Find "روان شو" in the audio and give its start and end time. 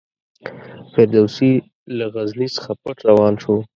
3.09-3.55